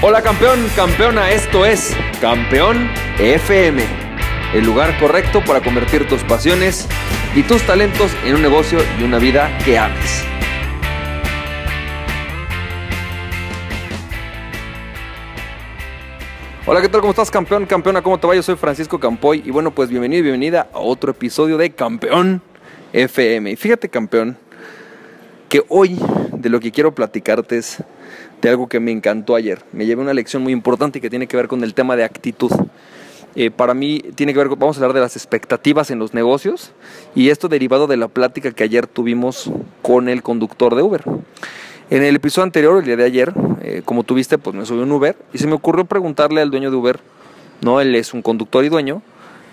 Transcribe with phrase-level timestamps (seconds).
[0.00, 3.82] Hola campeón, campeona, esto es Campeón FM,
[4.54, 6.86] el lugar correcto para convertir tus pasiones
[7.34, 10.24] y tus talentos en un negocio y una vida que ames.
[16.64, 17.00] Hola, ¿qué tal?
[17.00, 17.66] ¿Cómo estás, campeón?
[17.66, 18.36] Campeona, ¿cómo te va?
[18.36, 22.40] Yo soy Francisco Campoy y bueno, pues bienvenido y bienvenida a otro episodio de Campeón
[22.92, 23.50] FM.
[23.50, 24.38] Y fíjate, campeón,
[25.48, 25.98] que hoy
[26.32, 27.82] de lo que quiero platicarte es
[28.40, 29.62] de algo que me encantó ayer.
[29.72, 32.52] Me llevé una lección muy importante que tiene que ver con el tema de actitud.
[33.34, 36.72] Eh, para mí tiene que ver, vamos a hablar de las expectativas en los negocios
[37.14, 39.50] y esto derivado de la plática que ayer tuvimos
[39.82, 41.04] con el conductor de Uber.
[41.90, 44.92] En el episodio anterior, el día de ayer, eh, como tuviste, pues me subí un
[44.92, 47.00] Uber y se me ocurrió preguntarle al dueño de Uber,
[47.62, 49.02] no, él es un conductor y dueño,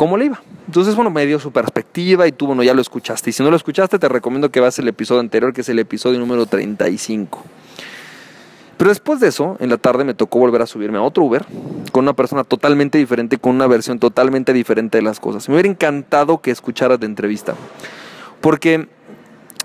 [0.00, 0.40] cómo le iba.
[0.66, 3.28] Entonces, bueno, me dio su perspectiva y tú, bueno, ya lo escuchaste.
[3.28, 5.78] Y si no lo escuchaste, te recomiendo que veas el episodio anterior, que es el
[5.78, 7.44] episodio número 35.
[8.78, 11.44] Pero después de eso, en la tarde me tocó volver a subirme a otro Uber
[11.92, 15.46] con una persona totalmente diferente, con una versión totalmente diferente de las cosas.
[15.50, 17.54] Me hubiera encantado que escucharas de entrevista.
[18.40, 18.88] Porque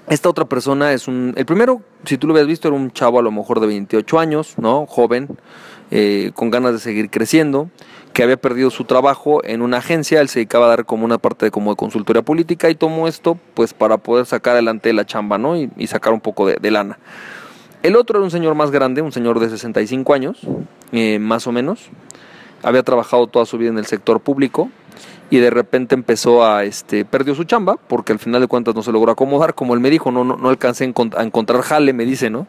[0.10, 1.34] esta otra persona es un...
[1.38, 4.20] El primero, si tú lo habías visto, era un chavo a lo mejor de 28
[4.20, 4.86] años, ¿no?
[4.86, 5.30] Joven,
[5.92, 7.70] eh, con ganas de seguir creciendo,
[8.14, 11.18] que había perdido su trabajo en una agencia, él se dedicaba a dar como una
[11.18, 15.06] parte de, como de consultoría política y tomó esto pues para poder sacar adelante la
[15.06, 15.58] chamba, ¿no?
[15.58, 16.98] Y, sacar un poco de lana.
[17.86, 20.40] El otro era un señor más grande, un señor de 65 años,
[20.92, 21.92] eh, más o menos.
[22.64, 24.72] Había trabajado toda su vida en el sector público
[25.30, 28.82] y de repente empezó a, este, perdió su chamba porque al final de cuentas no
[28.82, 29.54] se logró acomodar.
[29.54, 32.48] Como él me dijo, no, no, no alcancé a encontrar jale, me dice, ¿no?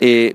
[0.00, 0.34] Eh,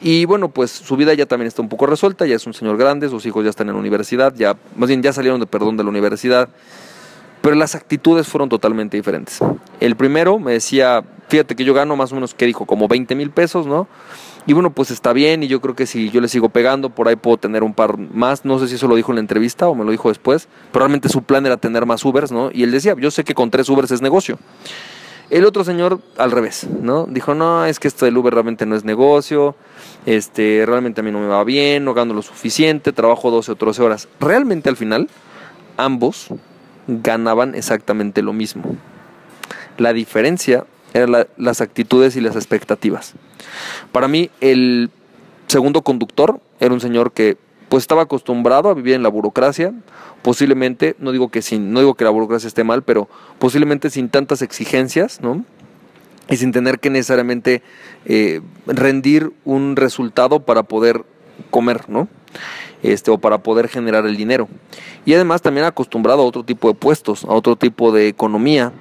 [0.00, 2.76] y bueno, pues su vida ya también está un poco resuelta, ya es un señor
[2.76, 5.76] grande, sus hijos ya están en la universidad, ya, más bien ya salieron de perdón
[5.76, 6.48] de la universidad,
[7.40, 9.38] pero las actitudes fueron totalmente diferentes.
[9.80, 12.66] El primero me decía, fíjate que yo gano más o menos, ¿qué dijo?
[12.66, 13.88] Como 20 mil pesos, ¿no?
[14.48, 17.08] Y bueno, pues está bien y yo creo que si yo le sigo pegando, por
[17.08, 18.44] ahí puedo tener un par más.
[18.44, 20.84] No sé si eso lo dijo en la entrevista o me lo dijo después, pero
[20.84, 22.50] realmente su plan era tener más Ubers, ¿no?
[22.52, 24.38] Y él decía, yo sé que con tres Ubers es negocio.
[25.28, 27.06] El otro señor al revés, ¿no?
[27.06, 29.56] Dijo, no, es que esto del Uber realmente no es negocio,
[30.06, 33.56] este, realmente a mí no me va bien, no gano lo suficiente, trabajo 12 o
[33.56, 34.08] 13 horas.
[34.20, 35.08] Realmente al final,
[35.76, 36.28] ambos
[36.86, 38.76] ganaban exactamente lo mismo.
[39.78, 40.64] La diferencia
[40.94, 43.14] eran las actitudes y las expectativas.
[43.90, 44.90] Para mí, el
[45.48, 47.36] segundo conductor era un señor que
[47.68, 49.72] pues estaba acostumbrado a vivir en la burocracia,
[50.22, 54.08] posiblemente, no digo que sin, no digo que la burocracia esté mal, pero posiblemente sin
[54.08, 55.44] tantas exigencias, ¿no?
[56.28, 57.62] Y sin tener que necesariamente
[58.04, 61.04] eh, rendir un resultado para poder
[61.50, 62.08] comer, ¿no?
[62.82, 64.48] Este, o para poder generar el dinero.
[65.04, 68.72] Y además también acostumbrado a otro tipo de puestos, a otro tipo de economía,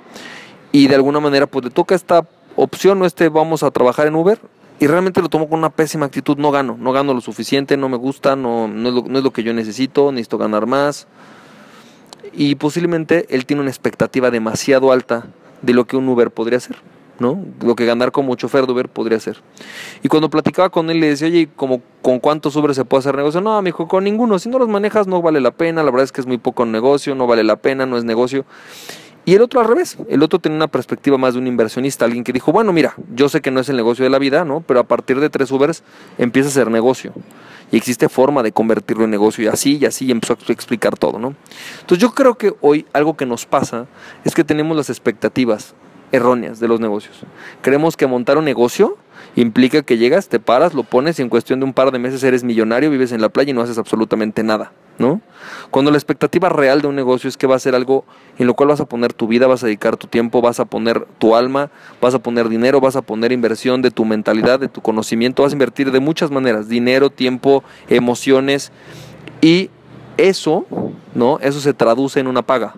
[0.71, 4.15] y de alguna manera pues le toca esta opción o este vamos a trabajar en
[4.15, 4.39] Uber
[4.79, 7.87] y realmente lo tomo con una pésima actitud, no gano, no gano lo suficiente, no
[7.87, 11.07] me gusta, no, no, es, lo, no es lo que yo necesito, necesito ganar más.
[12.33, 15.27] Y posiblemente él tiene una expectativa demasiado alta
[15.61, 16.75] de lo que un Uber podría ser,
[17.19, 17.39] ¿no?
[17.61, 19.41] Lo que ganar como chofer de Uber podría ser.
[20.03, 23.15] Y cuando platicaba con él le decía, oye, como ¿con cuántos Uber se puede hacer
[23.15, 23.39] negocio?
[23.39, 24.37] No, me dijo, con ninguno.
[24.39, 26.65] Si no los manejas no vale la pena, la verdad es que es muy poco
[26.65, 28.45] negocio, no vale la pena, no es negocio.
[29.25, 32.23] Y el otro al revés, el otro tiene una perspectiva más de un inversionista, alguien
[32.23, 34.61] que dijo, bueno, mira, yo sé que no es el negocio de la vida, ¿no?
[34.61, 35.81] Pero a partir de tres Ubers
[36.19, 37.11] empieza a ser negocio.
[37.71, 40.95] Y existe forma de convertirlo en negocio y así y así y empezó a explicar
[40.95, 41.33] todo, ¿no?
[41.81, 43.87] Entonces yo creo que hoy algo que nos pasa
[44.23, 45.73] es que tenemos las expectativas
[46.11, 47.21] erróneas de los negocios.
[47.61, 48.97] Creemos que montar un negocio
[49.35, 52.23] implica que llegas, te paras, lo pones y en cuestión de un par de meses
[52.23, 55.21] eres millonario, vives en la playa y no haces absolutamente nada, ¿no?
[55.71, 58.05] Cuando la expectativa real de un negocio es que va a ser algo
[58.37, 60.65] en lo cual vas a poner tu vida, vas a dedicar tu tiempo, vas a
[60.65, 61.69] poner tu alma,
[62.01, 65.51] vas a poner dinero, vas a poner inversión de tu mentalidad, de tu conocimiento, vas
[65.51, 68.71] a invertir de muchas maneras, dinero, tiempo, emociones
[69.41, 69.69] y
[70.17, 70.65] eso,
[71.13, 71.39] ¿no?
[71.39, 72.75] Eso se traduce en una paga,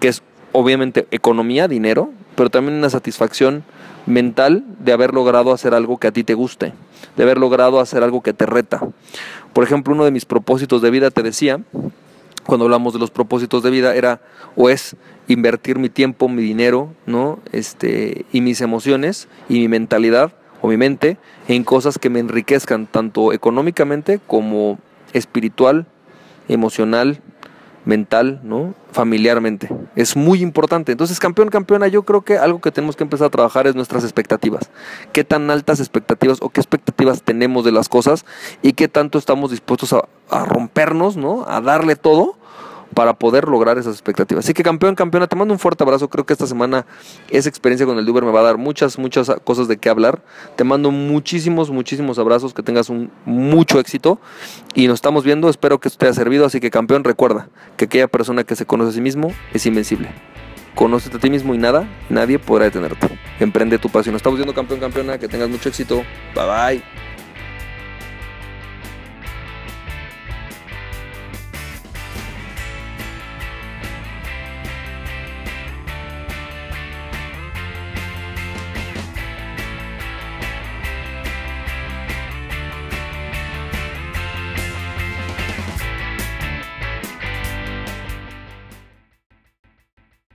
[0.00, 3.64] que es obviamente economía, dinero, pero también una satisfacción
[4.06, 6.72] mental de haber logrado hacer algo que a ti te guste,
[7.16, 8.80] de haber logrado hacer algo que te reta.
[9.52, 11.60] Por ejemplo, uno de mis propósitos de vida, te decía,
[12.46, 14.20] cuando hablamos de los propósitos de vida, era
[14.54, 14.96] o es
[15.28, 17.40] invertir mi tiempo, mi dinero, ¿no?
[17.52, 20.32] Este, y mis emociones y mi mentalidad
[20.62, 21.18] o mi mente
[21.48, 24.78] en cosas que me enriquezcan tanto económicamente como
[25.12, 25.86] espiritual,
[26.48, 27.20] emocional,
[27.86, 28.74] mental, ¿no?
[28.92, 29.70] Familiarmente.
[29.94, 30.92] Es muy importante.
[30.92, 34.02] Entonces, campeón, campeona, yo creo que algo que tenemos que empezar a trabajar es nuestras
[34.04, 34.68] expectativas.
[35.12, 38.26] ¿Qué tan altas expectativas o qué expectativas tenemos de las cosas
[38.60, 40.04] y qué tanto estamos dispuestos a,
[40.44, 41.44] rompernos, ¿no?
[41.48, 42.36] A darle todo
[42.96, 44.46] para poder lograr esas expectativas.
[44.46, 46.08] Así que campeón, campeona, te mando un fuerte abrazo.
[46.08, 46.86] Creo que esta semana
[47.28, 50.22] esa experiencia con el Uber me va a dar muchas, muchas cosas de qué hablar.
[50.56, 54.18] Te mando muchísimos, muchísimos abrazos, que tengas un mucho éxito
[54.74, 55.50] y nos estamos viendo.
[55.50, 56.46] Espero que esto te haya servido.
[56.46, 60.08] Así que campeón, recuerda que aquella persona que se conoce a sí mismo es invencible.
[60.74, 63.08] Conócete a ti mismo y nada, nadie podrá detenerte.
[63.40, 64.14] Emprende tu pasión.
[64.14, 65.18] Nos estamos viendo campeón, campeona.
[65.18, 65.96] Que tengas mucho éxito.
[66.34, 67.05] Bye bye.